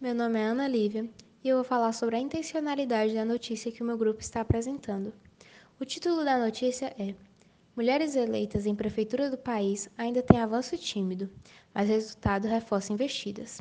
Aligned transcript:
Meu 0.00 0.14
nome 0.14 0.38
é 0.38 0.44
Ana 0.44 0.68
Lívia 0.68 1.10
e 1.42 1.48
eu 1.48 1.56
vou 1.56 1.64
falar 1.64 1.92
sobre 1.92 2.14
a 2.14 2.20
intencionalidade 2.20 3.14
da 3.14 3.24
notícia 3.24 3.72
que 3.72 3.82
o 3.82 3.84
meu 3.84 3.98
grupo 3.98 4.20
está 4.20 4.40
apresentando. 4.40 5.12
O 5.80 5.84
título 5.84 6.24
da 6.24 6.38
notícia 6.38 6.94
é 6.96 7.16
Mulheres 7.74 8.14
eleitas 8.14 8.64
em 8.64 8.76
prefeitura 8.76 9.28
do 9.28 9.36
país 9.36 9.90
ainda 9.98 10.22
têm 10.22 10.38
avanço 10.38 10.78
tímido, 10.78 11.28
mas 11.74 11.88
resultado 11.88 12.46
reforça 12.46 12.92
investidas. 12.92 13.60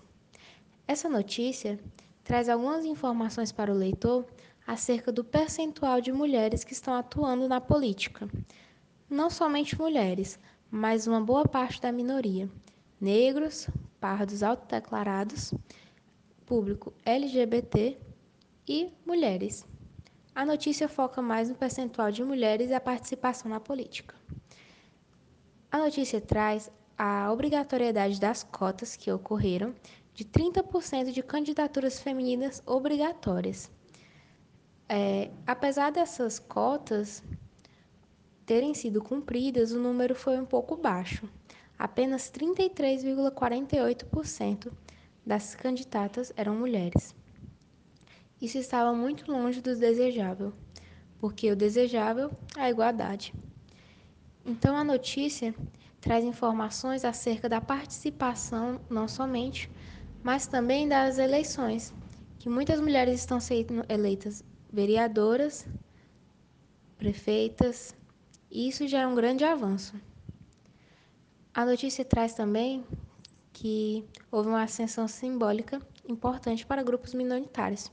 Essa 0.88 1.10
notícia 1.10 1.80
traz 2.24 2.50
algumas 2.50 2.86
informações 2.86 3.52
para 3.52 3.74
o 3.74 3.76
leitor 3.76 4.24
acerca 4.68 5.12
do 5.12 5.24
percentual 5.24 6.00
de 6.00 6.12
mulheres 6.12 6.64
que 6.64 6.74
estão 6.74 6.94
atuando 6.94 7.48
na 7.48 7.60
política. 7.60 8.30
Não 9.10 9.32
somente 9.32 9.76
mulheres, 9.76 10.38
mas 10.70 11.08
uma 11.08 11.20
boa 11.20 11.48
parte 11.48 11.82
da 11.82 11.92
minoria, 11.92 12.48
negros, 13.02 13.68
pardos 14.00 14.44
autodeclarados 14.44 15.52
público 16.48 16.92
LGBT 17.06 17.96
e 18.68 18.92
mulheres. 19.06 19.64
A 20.34 20.44
notícia 20.46 20.88
foca 20.88 21.22
mais 21.22 21.50
no 21.50 21.56
percentual 21.56 22.10
de 22.10 22.24
mulheres 22.24 22.70
e 22.70 22.74
a 22.74 22.80
participação 22.80 23.52
na 23.52 23.60
política. 23.60 24.16
A 25.70 25.78
notícia 25.78 26.22
traz 26.22 26.72
a 26.98 27.30
obrigatoriedade 27.32 28.18
das 28.20 28.42
cotas 28.44 28.96
que 28.96 29.12
ocorreram 29.12 29.76
de 30.14 30.24
30% 30.24 31.12
de 31.12 31.22
candidaturas 31.22 32.00
femininas 32.00 32.64
obrigatórias. 32.66 33.70
É, 34.88 35.30
apesar 35.46 35.92
dessas 35.92 36.40
cotas 36.40 37.22
terem 38.46 38.74
sido 38.74 39.04
cumpridas, 39.04 39.74
o 39.74 39.80
número 39.80 40.16
foi 40.16 40.40
um 40.40 40.46
pouco 40.46 40.78
baixo, 40.78 41.28
apenas 41.78 42.32
33,48% 42.32 44.72
das 45.28 45.54
candidatas 45.54 46.32
eram 46.38 46.56
mulheres. 46.56 47.14
Isso 48.42 48.58
estava 48.58 48.94
muito 48.94 49.30
longe 49.30 49.60
do 49.60 49.76
desejável, 49.76 50.54
porque 51.20 51.52
o 51.52 51.56
desejável 51.56 52.32
é 52.56 52.62
a 52.62 52.70
igualdade. 52.70 53.34
Então 54.46 54.78
a 54.78 54.86
notícia 54.86 55.54
traz 56.00 56.24
informações 56.24 57.04
acerca 57.04 57.50
da 57.50 57.60
participação 57.60 58.80
não 58.90 59.06
somente, 59.06 59.70
mas 60.24 60.48
também 60.48 60.88
das 60.88 61.18
eleições, 61.18 61.94
que 62.40 62.48
muitas 62.48 62.80
mulheres 62.80 63.20
estão 63.20 63.38
sendo 63.38 63.84
eleitas 63.90 64.42
vereadoras, 64.72 65.68
prefeitas, 66.98 67.94
e 68.50 68.70
isso 68.70 68.88
já 68.88 69.02
é 69.02 69.08
um 69.08 69.16
grande 69.16 69.44
avanço. 69.44 69.94
A 71.54 71.66
notícia 71.66 72.06
traz 72.06 72.34
também 72.34 72.86
que 73.58 74.06
houve 74.32 74.50
uma 74.50 74.62
ascensão 74.62 75.08
simbólica 75.08 75.82
importante 76.08 76.64
para 76.64 76.84
grupos 76.84 77.16
minoritários. 77.16 77.92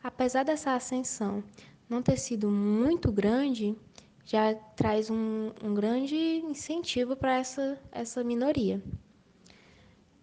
Apesar 0.00 0.44
dessa 0.44 0.72
ascensão 0.72 1.42
não 1.88 2.00
ter 2.00 2.16
sido 2.16 2.48
muito 2.48 3.10
grande, 3.10 3.76
já 4.24 4.54
traz 4.76 5.10
um, 5.10 5.50
um 5.64 5.74
grande 5.74 6.14
incentivo 6.14 7.16
para 7.16 7.34
essa, 7.36 7.76
essa 7.90 8.22
minoria. 8.22 8.80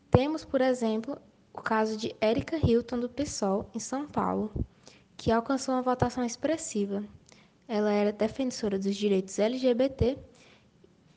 Temos, 0.10 0.46
por 0.46 0.62
exemplo, 0.62 1.18
o 1.54 1.62
caso 1.62 1.98
de 1.98 2.16
Érica 2.22 2.56
Hilton, 2.56 3.02
do 3.02 3.10
PSOL, 3.10 3.70
em 3.76 3.80
São 3.80 4.08
Paulo, 4.08 4.50
que 5.18 5.34
alcançou 5.34 5.76
uma 5.76 5.82
votação 5.82 6.24
expressiva. 6.24 7.04
Ela 7.68 7.92
era 7.92 8.14
defensora 8.14 8.80
dos 8.80 8.96
direitos 8.96 9.38
LGBT 9.38 10.18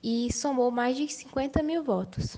e 0.03 0.33
somou 0.33 0.73
mais 0.73 0.97
de 0.97 1.09
50 1.09 1.63
mil 1.63 1.85
votos. 1.85 2.37